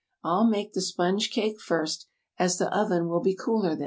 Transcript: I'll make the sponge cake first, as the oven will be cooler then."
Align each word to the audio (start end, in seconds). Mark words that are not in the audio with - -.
I'll 0.23 0.47
make 0.49 0.73
the 0.73 0.81
sponge 0.81 1.29
cake 1.29 1.61
first, 1.61 2.07
as 2.39 2.57
the 2.57 2.75
oven 2.75 3.07
will 3.07 3.21
be 3.21 3.35
cooler 3.35 3.75
then." 3.75 3.79